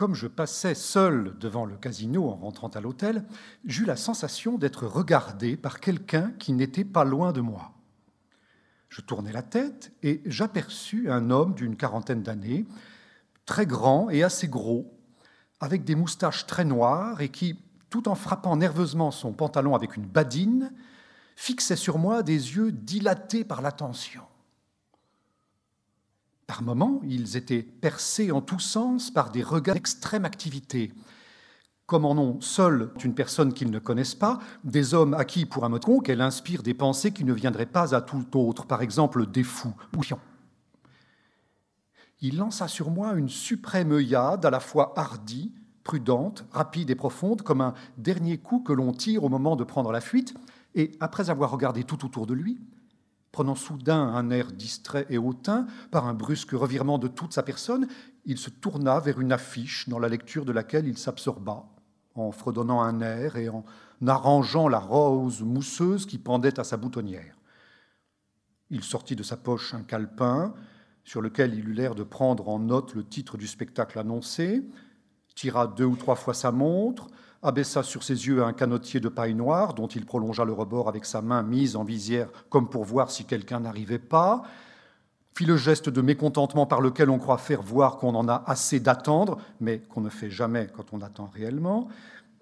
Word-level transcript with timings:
comme 0.00 0.14
je 0.14 0.28
passais 0.28 0.74
seul 0.74 1.36
devant 1.38 1.66
le 1.66 1.76
casino 1.76 2.30
en 2.30 2.36
rentrant 2.36 2.68
à 2.68 2.80
l'hôtel, 2.80 3.22
j'eus 3.66 3.84
la 3.84 3.96
sensation 3.96 4.56
d'être 4.56 4.86
regardé 4.86 5.58
par 5.58 5.78
quelqu'un 5.78 6.32
qui 6.38 6.54
n'était 6.54 6.86
pas 6.86 7.04
loin 7.04 7.32
de 7.32 7.42
moi. 7.42 7.72
Je 8.88 9.02
tournai 9.02 9.30
la 9.30 9.42
tête 9.42 9.92
et 10.02 10.22
j'aperçus 10.24 11.10
un 11.10 11.28
homme 11.28 11.52
d'une 11.52 11.76
quarantaine 11.76 12.22
d'années, 12.22 12.64
très 13.44 13.66
grand 13.66 14.08
et 14.08 14.22
assez 14.22 14.48
gros, 14.48 14.90
avec 15.60 15.84
des 15.84 15.96
moustaches 15.96 16.46
très 16.46 16.64
noires 16.64 17.20
et 17.20 17.28
qui, 17.28 17.62
tout 17.90 18.08
en 18.08 18.14
frappant 18.14 18.56
nerveusement 18.56 19.10
son 19.10 19.34
pantalon 19.34 19.74
avec 19.74 19.98
une 19.98 20.06
badine, 20.06 20.72
fixait 21.36 21.76
sur 21.76 21.98
moi 21.98 22.22
des 22.22 22.56
yeux 22.56 22.72
dilatés 22.72 23.44
par 23.44 23.60
l'attention. 23.60 24.22
Par 26.50 26.62
moments, 26.62 27.00
ils 27.04 27.36
étaient 27.36 27.62
percés 27.62 28.32
en 28.32 28.40
tous 28.40 28.58
sens 28.58 29.12
par 29.12 29.30
des 29.30 29.44
regards 29.44 29.76
d'extrême 29.76 30.24
activité, 30.24 30.92
comme 31.86 32.04
en 32.04 32.18
ont 32.18 32.40
seul 32.40 32.90
une 33.04 33.14
personne 33.14 33.52
qu'ils 33.52 33.70
ne 33.70 33.78
connaissent 33.78 34.16
pas, 34.16 34.40
des 34.64 34.92
hommes 34.92 35.14
à 35.14 35.24
qui, 35.24 35.46
pour 35.46 35.64
un 35.64 35.68
mot 35.68 36.00
qu'elle 36.00 36.20
inspire 36.20 36.64
des 36.64 36.74
pensées 36.74 37.12
qui 37.12 37.22
ne 37.22 37.32
viendraient 37.32 37.66
pas 37.66 37.94
à 37.94 38.00
tout 38.00 38.36
autre, 38.36 38.66
par 38.66 38.82
exemple 38.82 39.30
des 39.30 39.44
fous 39.44 39.76
ou 39.96 40.02
Il 42.20 42.36
lança 42.36 42.66
sur 42.66 42.90
moi 42.90 43.12
une 43.12 43.28
suprême 43.28 43.92
œillade 43.92 44.44
à 44.44 44.50
la 44.50 44.58
fois 44.58 44.92
hardie, 44.96 45.54
prudente, 45.84 46.44
rapide 46.50 46.90
et 46.90 46.96
profonde, 46.96 47.42
comme 47.42 47.60
un 47.60 47.74
dernier 47.96 48.38
coup 48.38 48.58
que 48.58 48.72
l'on 48.72 48.92
tire 48.92 49.22
au 49.22 49.28
moment 49.28 49.54
de 49.54 49.62
prendre 49.62 49.92
la 49.92 50.00
fuite, 50.00 50.34
et 50.74 50.90
après 50.98 51.30
avoir 51.30 51.52
regardé 51.52 51.84
tout 51.84 52.04
autour 52.04 52.26
de 52.26 52.34
lui, 52.34 52.58
Prenant 53.32 53.54
soudain 53.54 54.00
un 54.00 54.30
air 54.30 54.52
distrait 54.52 55.06
et 55.08 55.18
hautain 55.18 55.66
par 55.90 56.06
un 56.06 56.14
brusque 56.14 56.50
revirement 56.50 56.98
de 56.98 57.06
toute 57.06 57.32
sa 57.32 57.42
personne, 57.42 57.86
il 58.24 58.38
se 58.38 58.50
tourna 58.50 58.98
vers 58.98 59.20
une 59.20 59.32
affiche 59.32 59.88
dans 59.88 59.98
la 59.98 60.08
lecture 60.08 60.44
de 60.44 60.52
laquelle 60.52 60.88
il 60.88 60.98
s'absorba, 60.98 61.64
en 62.14 62.32
fredonnant 62.32 62.82
un 62.82 63.00
air 63.00 63.36
et 63.36 63.48
en 63.48 63.64
arrangeant 64.06 64.68
la 64.68 64.80
rose 64.80 65.42
mousseuse 65.42 66.06
qui 66.06 66.18
pendait 66.18 66.58
à 66.58 66.64
sa 66.64 66.76
boutonnière. 66.76 67.36
Il 68.70 68.82
sortit 68.82 69.16
de 69.16 69.22
sa 69.22 69.36
poche 69.36 69.74
un 69.74 69.82
calepin 69.82 70.54
sur 71.04 71.20
lequel 71.22 71.54
il 71.54 71.68
eut 71.68 71.72
l'air 71.72 71.94
de 71.94 72.02
prendre 72.02 72.48
en 72.48 72.58
note 72.58 72.94
le 72.94 73.04
titre 73.04 73.36
du 73.36 73.46
spectacle 73.46 73.98
annoncé, 73.98 74.68
tira 75.34 75.66
deux 75.66 75.84
ou 75.84 75.96
trois 75.96 76.16
fois 76.16 76.34
sa 76.34 76.52
montre, 76.52 77.06
abaissa 77.42 77.82
sur 77.82 78.02
ses 78.02 78.26
yeux 78.26 78.42
un 78.42 78.52
canotier 78.52 79.00
de 79.00 79.08
paille 79.08 79.34
noire 79.34 79.74
dont 79.74 79.86
il 79.86 80.04
prolongea 80.04 80.44
le 80.44 80.52
rebord 80.52 80.88
avec 80.88 81.04
sa 81.04 81.22
main 81.22 81.42
mise 81.42 81.76
en 81.76 81.84
visière 81.84 82.28
comme 82.50 82.68
pour 82.68 82.84
voir 82.84 83.10
si 83.10 83.24
quelqu'un 83.24 83.60
n'arrivait 83.60 83.98
pas, 83.98 84.42
fit 85.34 85.46
le 85.46 85.56
geste 85.56 85.88
de 85.88 86.02
mécontentement 86.02 86.66
par 86.66 86.80
lequel 86.80 87.08
on 87.08 87.18
croit 87.18 87.38
faire 87.38 87.62
voir 87.62 87.96
qu'on 87.96 88.14
en 88.14 88.28
a 88.28 88.44
assez 88.46 88.80
d'attendre, 88.80 89.38
mais 89.60 89.78
qu'on 89.78 90.02
ne 90.02 90.10
fait 90.10 90.30
jamais 90.30 90.68
quand 90.74 90.92
on 90.92 91.00
attend 91.00 91.30
réellement, 91.32 91.88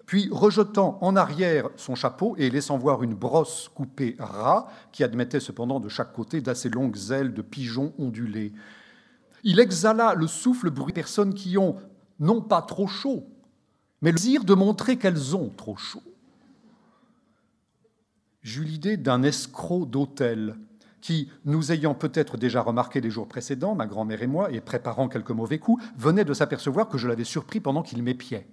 puis 0.05 0.27
rejetant 0.31 0.97
en 1.01 1.15
arrière 1.15 1.69
son 1.77 1.95
chapeau 1.95 2.35
et 2.37 2.49
laissant 2.49 2.77
voir 2.77 3.03
une 3.03 3.13
brosse 3.13 3.69
coupée 3.73 4.17
ras 4.19 4.67
qui 4.91 5.03
admettait 5.03 5.39
cependant 5.39 5.79
de 5.79 5.87
chaque 5.87 6.13
côté 6.13 6.41
d'assez 6.41 6.67
longues 6.67 7.11
ailes 7.11 7.33
de 7.33 7.41
pigeons 7.41 7.93
ondulés. 7.99 8.51
Il 9.43 9.59
exhala 9.59 10.15
le 10.15 10.27
souffle 10.27 10.71
bruit 10.71 10.93
des 10.93 11.01
personnes 11.01 11.33
qui 11.33 11.57
ont, 11.57 11.77
non 12.19 12.41
pas 12.41 12.61
trop 12.61 12.87
chaud, 12.87 13.27
mais 14.01 14.11
le 14.11 14.17
désir 14.17 14.43
de 14.43 14.53
montrer 14.53 14.97
qu'elles 14.97 15.35
ont 15.35 15.49
trop 15.49 15.75
chaud. 15.75 16.03
J'eus 18.41 18.63
l'idée 18.63 18.97
d'un 18.97 19.23
escroc 19.23 19.85
d'hôtel 19.85 20.55
qui, 21.01 21.29
nous 21.45 21.71
ayant 21.71 21.93
peut-être 21.93 22.37
déjà 22.37 22.61
remarqué 22.61 23.01
les 23.01 23.09
jours 23.09 23.27
précédents, 23.27 23.75
ma 23.75 23.87
grand-mère 23.87 24.21
et 24.21 24.27
moi, 24.27 24.51
et 24.51 24.61
préparant 24.61 25.07
quelques 25.07 25.31
mauvais 25.31 25.59
coups, 25.59 25.83
venait 25.97 26.25
de 26.25 26.33
s'apercevoir 26.33 26.87
que 26.89 26.97
je 26.97 27.07
l'avais 27.07 27.23
surpris 27.23 27.59
pendant 27.59 27.83
qu'il 27.83 28.03
m'épiait. 28.03 28.47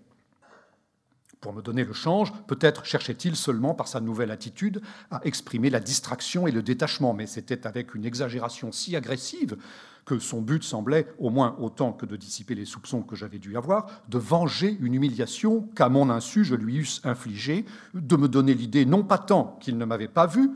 Pour 1.47 1.55
me 1.55 1.63
donner 1.63 1.85
le 1.85 1.93
change, 1.93 2.33
peut-être 2.49 2.85
cherchait-il 2.85 3.37
seulement 3.37 3.73
par 3.73 3.87
sa 3.87 4.01
nouvelle 4.01 4.33
attitude 4.33 4.83
à 5.13 5.21
exprimer 5.23 5.71
la 5.71 5.79
distraction 5.79 6.49
et 6.49 6.51
le 6.51 6.61
détachement, 6.61 7.15
mais 7.15 7.29
c'était 7.29 7.69
avec 7.69 7.95
une 7.95 8.05
exagération 8.05 8.73
si 8.73 8.97
agressive 8.97 9.57
que 10.05 10.19
son 10.19 10.43
but 10.43 10.65
semblait, 10.65 11.07
au 11.21 11.31
moins 11.31 11.55
autant 11.61 11.93
que 11.93 12.05
de 12.05 12.17
dissiper 12.17 12.57
les 12.57 12.65
soupçons 12.65 13.03
que 13.03 13.15
j'avais 13.15 13.39
dû 13.39 13.57
avoir, 13.57 13.87
de 14.09 14.19
venger 14.19 14.77
une 14.81 14.95
humiliation 14.95 15.69
qu'à 15.77 15.89
mon 15.89 16.11
insu 16.11 16.45
je 16.45 16.57
lui 16.57 16.79
eusse 16.79 17.01
infligée, 17.05 17.65
de 17.95 18.17
me 18.17 18.27
donner 18.27 18.53
l'idée 18.53 18.85
non 18.85 19.05
pas 19.05 19.19
tant 19.19 19.57
qu'il 19.61 19.79
ne 19.79 19.85
m'avait 19.85 20.09
pas 20.09 20.27
vu, 20.27 20.51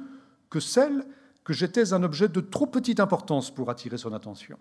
que 0.50 0.58
celle 0.58 1.06
que 1.44 1.52
j'étais 1.52 1.92
un 1.92 2.02
objet 2.02 2.26
de 2.26 2.40
trop 2.40 2.66
petite 2.66 2.98
importance 2.98 3.54
pour 3.54 3.70
attirer 3.70 3.96
son 3.96 4.12
attention. 4.12 4.58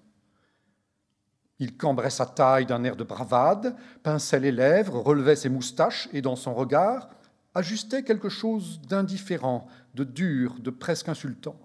Il 1.60 1.76
cambrait 1.76 2.10
sa 2.10 2.26
taille 2.26 2.66
d'un 2.66 2.84
air 2.84 2.96
de 2.96 3.04
bravade, 3.04 3.76
pinçait 4.02 4.40
les 4.40 4.52
lèvres, 4.52 5.00
relevait 5.00 5.36
ses 5.36 5.50
moustaches 5.50 6.08
et 6.14 6.22
dans 6.22 6.36
son 6.36 6.54
regard 6.54 7.10
ajustait 7.56 8.04
quelque 8.04 8.30
chose 8.30 8.80
d'indifférent, 8.82 9.68
de 9.96 10.04
dur, 10.04 10.56
de 10.60 10.70
presque 10.70 11.10
insultant. 11.10 11.60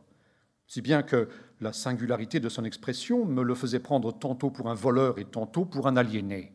Si 0.67 0.81
bien 0.81 1.03
que 1.03 1.29
la 1.61 1.73
singularité 1.73 2.41
de 2.41 2.49
son 2.49 2.65
expression 2.65 3.25
me 3.25 3.43
le 3.43 3.55
faisait 3.55 3.79
prendre 3.79 4.13
tantôt 4.13 4.51
pour 4.51 4.69
un 4.69 4.75
voleur 4.75 5.19
et 5.19 5.25
tantôt 5.25 5.65
pour 5.65 5.87
un 5.87 5.97
aliéné. 5.97 6.53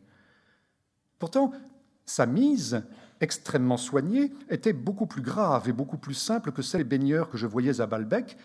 Pourtant, 1.18 1.52
sa 2.04 2.26
mise, 2.26 2.82
extrêmement 3.20 3.76
soignée, 3.76 4.32
était 4.48 4.72
beaucoup 4.72 5.06
plus 5.06 5.22
grave 5.22 5.68
et 5.68 5.72
beaucoup 5.72 5.98
plus 5.98 6.14
simple 6.14 6.52
que 6.52 6.62
celle 6.62 6.82
des 6.82 6.98
baigneurs 6.98 7.30
que 7.30 7.38
je 7.38 7.46
voyais 7.46 7.80
à 7.80 7.86
Balbec, 7.86 8.36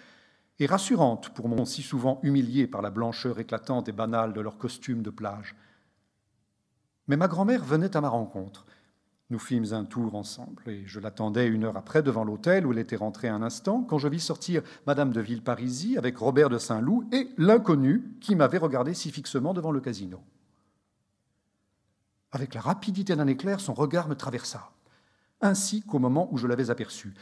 et 0.60 0.66
rassurante 0.66 1.30
pour 1.34 1.50
mon 1.50 1.66
si 1.66 1.82
souvent 1.82 2.20
humilié 2.24 2.68
par 2.68 2.82
la 2.82 2.90
blancheur 2.90 3.40
éclatante 3.40 3.90
et 3.90 3.92
banale 3.92 4.34
de 4.34 4.42
leurs 4.42 4.58
costumes 4.58 5.02
de 5.02 5.10
plage. 5.10 5.56
Mais 7.08 7.18
ma 7.18 7.28
grand-mère 7.28 7.64
venait 7.64 7.96
à 7.96 8.02
ma 8.02 8.10
rencontre, 8.10 8.66
nous 9.30 9.40
fîmes 9.40 9.74
un 9.74 9.86
tour 9.86 10.16
ensemble, 10.16 10.64
et 10.68 10.84
je 10.86 11.00
l'attendais 11.00 11.48
une 11.48 11.64
heure 11.64 11.78
après 11.78 12.04
devant 12.04 12.24
l'hôtel 12.24 12.66
où 12.66 12.72
elle 12.72 12.80
était 12.80 12.96
rentrée 12.96 13.28
un 13.28 13.42
instant, 13.42 13.82
quand 13.82 13.98
je 13.98 14.08
vis 14.08 14.20
sortir 14.20 14.62
Madame 14.86 15.12
de 15.12 15.22
Villeparisis 15.22 15.98
avec 15.98 16.18
Robert 16.18 16.50
de 16.50 16.60
Saint-Loup 16.60 17.10
et 17.12 17.30
l'inconnu 17.38 18.16
qui 18.22 18.36
m'avait 18.36 18.60
regardé 18.60 18.94
si 18.94 19.12
fixement 19.12 19.54
devant 19.54 19.72
le 19.72 19.82
casino. 19.82 20.22
Avec 22.32 22.54
la 22.54 22.62
rapidité 22.62 23.16
d'un 23.16 23.28
éclair, 23.28 23.60
son 23.60 23.74
regard 23.74 24.08
me 24.08 24.16
traversa, 24.16 24.72
ainsi 25.42 25.82
qu'au 25.82 26.00
moment 26.00 26.28
où 26.32 26.38
je 26.38 26.48
l'avais 26.48 26.70
aperçu, 26.70 27.14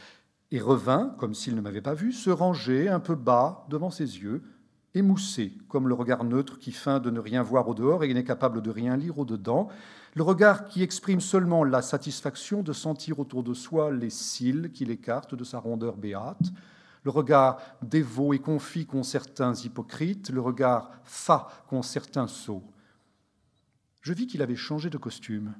et 0.54 0.60
revint, 0.60 1.12
comme 1.18 1.34
s'il 1.34 1.56
ne 1.56 1.60
m'avait 1.60 1.80
pas 1.80 1.94
vu, 1.94 2.12
se 2.12 2.30
ranger 2.30 2.88
un 2.88 3.00
peu 3.00 3.16
bas 3.16 3.66
devant 3.70 3.90
ses 3.90 4.20
yeux, 4.20 4.40
émoussé, 4.94 5.52
comme 5.68 5.88
le 5.88 5.94
regard 5.94 6.22
neutre 6.22 6.60
qui 6.60 6.70
feint 6.70 7.00
de 7.00 7.10
ne 7.10 7.18
rien 7.18 7.42
voir 7.42 7.66
au 7.66 7.74
dehors 7.74 8.04
et 8.04 8.14
n'est 8.14 8.22
capable 8.22 8.62
de 8.62 8.70
rien 8.70 8.96
lire 8.96 9.18
au 9.18 9.24
dedans, 9.24 9.66
le 10.14 10.22
regard 10.22 10.66
qui 10.66 10.84
exprime 10.84 11.20
seulement 11.20 11.64
la 11.64 11.82
satisfaction 11.82 12.62
de 12.62 12.72
sentir 12.72 13.18
autour 13.18 13.42
de 13.42 13.52
soi 13.52 13.90
les 13.90 14.10
cils 14.10 14.70
qui 14.70 14.84
l'écartent 14.84 15.34
de 15.34 15.42
sa 15.42 15.58
rondeur 15.58 15.96
béate, 15.96 16.52
le 17.02 17.10
regard 17.10 17.58
dévot 17.82 18.32
et 18.32 18.38
confit 18.38 18.86
qu'ont 18.86 19.02
certains 19.02 19.54
hypocrites, 19.54 20.30
le 20.30 20.40
regard 20.40 20.92
fat 21.02 21.48
qu'ont 21.66 21.82
certains 21.82 22.28
sots. 22.28 22.62
Je 24.02 24.12
vis 24.12 24.28
qu'il 24.28 24.40
avait 24.40 24.54
changé 24.54 24.88
de 24.88 24.98
costume. 24.98 25.52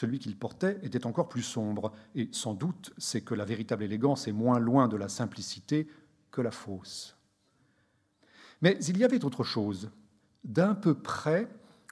Celui 0.00 0.18
qu'il 0.18 0.34
portait 0.34 0.78
était 0.82 1.04
encore 1.04 1.28
plus 1.28 1.42
sombre, 1.42 1.92
et 2.14 2.30
sans 2.32 2.54
doute 2.54 2.90
c'est 2.96 3.20
que 3.20 3.34
la 3.34 3.44
véritable 3.44 3.82
élégance 3.82 4.28
est 4.28 4.32
moins 4.32 4.58
loin 4.58 4.88
de 4.88 4.96
la 4.96 5.10
simplicité 5.10 5.88
que 6.30 6.40
la 6.40 6.50
fausse. 6.50 7.18
Mais 8.62 8.78
il 8.88 8.96
y 8.96 9.04
avait 9.04 9.26
autre 9.26 9.44
chose. 9.44 9.90
D'un 10.42 10.74
peu 10.74 10.94
près, 10.94 11.50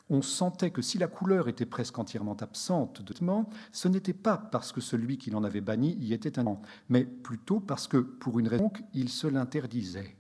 on 0.09 0.23
sentait 0.23 0.71
que 0.71 0.81
si 0.81 0.97
la 0.97 1.07
couleur 1.07 1.49
était 1.49 1.67
presque 1.67 1.99
entièrement 1.99 2.37
absente 2.37 3.03
de 3.03 3.13
vêtements, 3.13 3.51
ce 3.73 3.89
n'était 3.89 4.15
pas 4.15 4.39
parce 4.39 4.73
que 4.73 4.81
celui 4.81 5.19
qui 5.19 5.29
l'en 5.29 5.45
avait 5.45 5.61
banni 5.61 5.95
y 6.01 6.15
était 6.15 6.39
un 6.39 6.59
mais 6.89 7.05
plutôt 7.05 7.61
parce 7.61 7.89
que, 7.89 7.99
pour 7.99 8.39
une 8.39 8.49
raison, 8.49 8.73
il 8.95 9.11
se 9.11 9.27
l'interdisait. 9.27 10.17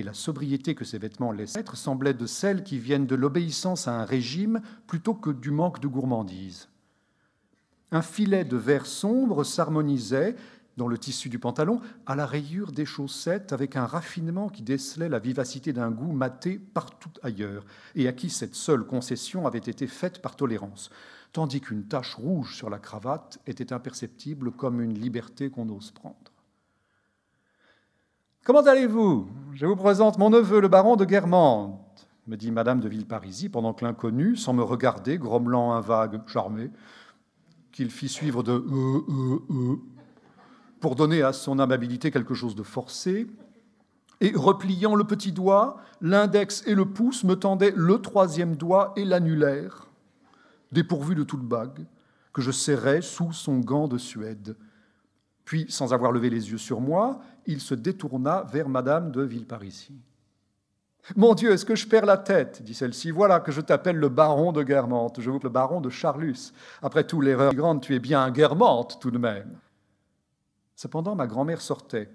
Et 0.00 0.02
la 0.02 0.14
sobriété 0.14 0.74
que 0.74 0.86
ces 0.86 0.96
vêtements 0.96 1.30
laissaient 1.30 1.60
être 1.60 1.76
semblait 1.76 2.14
de 2.14 2.24
celles 2.24 2.64
qui 2.64 2.78
viennent 2.78 3.06
de 3.06 3.14
l'obéissance 3.14 3.86
à 3.86 4.00
un 4.00 4.06
régime 4.06 4.62
plutôt 4.86 5.12
que 5.12 5.28
du 5.28 5.50
manque 5.50 5.78
de 5.78 5.88
gourmandise. 5.88 6.70
Un 7.92 8.00
filet 8.00 8.46
de 8.46 8.56
vert 8.56 8.86
sombre 8.86 9.44
s'harmonisait 9.44 10.36
dans 10.78 10.88
le 10.88 10.96
tissu 10.96 11.28
du 11.28 11.38
pantalon, 11.38 11.82
à 12.06 12.16
la 12.16 12.24
rayure 12.24 12.72
des 12.72 12.86
chaussettes, 12.86 13.52
avec 13.52 13.76
un 13.76 13.84
raffinement 13.84 14.48
qui 14.48 14.62
décelait 14.62 15.10
la 15.10 15.18
vivacité 15.18 15.74
d'un 15.74 15.90
goût 15.90 16.12
maté 16.12 16.58
partout 16.58 17.12
ailleurs, 17.22 17.66
et 17.94 18.08
à 18.08 18.14
qui 18.14 18.30
cette 18.30 18.54
seule 18.54 18.86
concession 18.86 19.46
avait 19.46 19.58
été 19.58 19.86
faite 19.86 20.22
par 20.22 20.34
tolérance, 20.34 20.88
tandis 21.32 21.60
qu'une 21.60 21.84
tache 21.84 22.14
rouge 22.14 22.56
sur 22.56 22.70
la 22.70 22.78
cravate 22.78 23.38
était 23.46 23.74
imperceptible 23.74 24.50
comme 24.50 24.80
une 24.80 24.98
liberté 24.98 25.50
qu'on 25.50 25.68
ose 25.68 25.90
prendre. 25.90 26.29
Comment 28.42 28.62
allez-vous? 28.62 29.28
Je 29.52 29.66
vous 29.66 29.76
présente 29.76 30.16
mon 30.16 30.30
neveu, 30.30 30.62
le 30.62 30.68
baron 30.68 30.96
de 30.96 31.04
Guermantes, 31.04 32.08
me 32.26 32.38
dit 32.38 32.50
Madame 32.50 32.80
de 32.80 32.88
Villeparisis, 32.88 33.50
pendant 33.50 33.74
que 33.74 33.84
l'inconnu, 33.84 34.34
sans 34.34 34.54
me 34.54 34.62
regarder, 34.62 35.18
grommelant 35.18 35.74
un 35.74 35.82
vague 35.82 36.26
charmé, 36.26 36.70
qu'il 37.70 37.90
fit 37.90 38.08
suivre 38.08 38.42
de 38.42 38.52
euh, 38.52 39.04
euh, 39.10 39.38
euh, 39.50 39.76
pour 40.80 40.96
donner 40.96 41.20
à 41.20 41.34
son 41.34 41.58
amabilité 41.58 42.10
quelque 42.10 42.32
chose 42.32 42.54
de 42.54 42.62
forcé, 42.62 43.26
et 44.22 44.32
repliant 44.34 44.94
le 44.94 45.04
petit 45.04 45.32
doigt, 45.32 45.76
l'index 46.00 46.62
et 46.66 46.74
le 46.74 46.86
pouce 46.86 47.24
me 47.24 47.34
tendaient 47.34 47.74
le 47.76 47.98
troisième 48.00 48.56
doigt 48.56 48.94
et 48.96 49.04
l'annulaire. 49.04 49.90
dépourvu 50.72 51.14
de 51.14 51.24
toute 51.24 51.44
bague, 51.46 51.84
que 52.32 52.40
je 52.40 52.52
serrais 52.52 53.02
sous 53.02 53.34
son 53.34 53.58
gant 53.58 53.86
de 53.86 53.98
Suède. 53.98 54.56
Puis, 55.50 55.66
sans 55.68 55.92
avoir 55.92 56.12
levé 56.12 56.30
les 56.30 56.52
yeux 56.52 56.58
sur 56.58 56.80
moi, 56.80 57.18
il 57.44 57.60
se 57.60 57.74
détourna 57.74 58.46
vers 58.52 58.68
Madame 58.68 59.10
de 59.10 59.22
Villeparisis. 59.22 59.90
Mon 61.16 61.34
Dieu, 61.34 61.50
est-ce 61.50 61.64
que 61.64 61.74
je 61.74 61.88
perds 61.88 62.06
la 62.06 62.18
tête 62.18 62.62
dit 62.62 62.72
celle-ci. 62.72 63.10
Voilà 63.10 63.40
que 63.40 63.50
je 63.50 63.60
t'appelle 63.60 63.96
le 63.96 64.08
baron 64.08 64.52
de 64.52 64.62
Guermantes. 64.62 65.20
Je 65.20 65.28
vous 65.28 65.40
le 65.42 65.48
baron 65.48 65.80
de 65.80 65.90
Charlus. 65.90 66.52
Après 66.82 67.02
tout, 67.02 67.20
l'erreur 67.20 67.52
grande, 67.52 67.80
tu 67.80 67.96
es 67.96 67.98
bien 67.98 68.22
un 68.22 68.30
Guermantes 68.30 69.00
tout 69.00 69.10
de 69.10 69.18
même. 69.18 69.58
Cependant, 70.76 71.16
ma 71.16 71.26
grand-mère 71.26 71.62
sortait. 71.62 72.12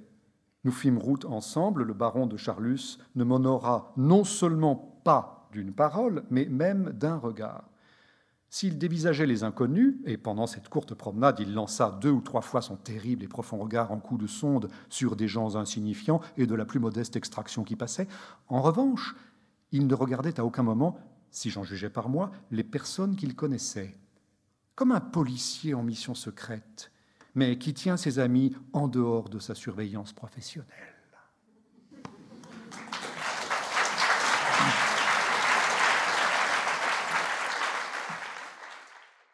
Nous 0.64 0.72
fîmes 0.72 0.98
route 0.98 1.26
ensemble. 1.26 1.84
Le 1.84 1.94
baron 1.94 2.28
de 2.28 2.38
Charlus 2.38 3.00
ne 3.16 3.26
m'honora 3.26 3.92
non 3.98 4.24
seulement 4.24 5.02
pas 5.04 5.50
d'une 5.52 5.74
parole, 5.74 6.24
mais 6.30 6.46
même 6.46 6.94
d'un 6.94 7.18
regard. 7.18 7.66
S'il 8.56 8.78
dévisageait 8.78 9.25
les 9.25 9.44
inconnus, 9.44 9.96
et 10.06 10.16
pendant 10.16 10.48
cette 10.48 10.69
courte 10.69 10.94
promenade, 10.94 11.42
il 11.42 11.54
lança 11.54 12.00
deux 12.02 12.12
ou 12.12 12.22
trois 12.22 12.40
fois 12.40 12.62
son 12.62 12.78
terrible 12.78 13.22
et 13.22 13.28
profond 13.28 13.57
regard 13.57 13.92
en 13.92 14.00
coup 14.00 14.18
de 14.18 14.28
sonde 14.28 14.69
sur 14.88 15.18
des 15.18 15.28
gens 15.28 15.57
insignifiants 15.57 16.22
et 16.38 16.48
de 16.48 16.56
la 16.56 16.63
plus 16.63 16.80
modeste 16.80 17.18
extraction 17.18 17.66
qui 17.66 17.75
passaient, 17.75 18.07
en 18.48 18.62
revanche, 18.62 19.13
il 19.74 19.88
ne 19.88 19.94
regardait 19.94 20.40
à 20.40 20.46
aucun 20.46 20.63
moment, 20.63 20.98
si 21.31 21.50
j'en 21.50 21.66
jugeais 21.66 21.90
par 21.90 22.07
moi, 22.07 22.31
les 22.50 22.63
personnes 22.63 23.18
qu'il 23.18 23.36
connaissait, 23.36 23.98
comme 24.75 24.94
un 24.94 25.01
policier 25.01 25.74
en 25.74 25.84
mission 25.84 26.16
secrète, 26.16 26.94
mais 27.34 27.58
qui 27.58 27.74
tient 27.74 27.98
ses 27.98 28.19
amis 28.19 28.56
en 28.72 28.88
dehors 28.88 29.28
de 29.28 29.40
sa 29.40 29.54
surveillance 29.54 30.13
professionnelle. 30.13 30.94